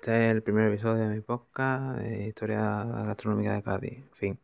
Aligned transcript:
Este 0.00 0.30
es 0.30 0.32
el 0.34 0.42
primer 0.42 0.72
episodio 0.72 1.06
de 1.06 1.14
mi 1.14 1.20
podcast 1.20 1.98
de 1.98 2.28
Historia 2.28 2.84
Gastronómica 3.04 3.52
de 3.52 3.62
Cádiz. 3.62 3.98
Fin. 4.12 4.38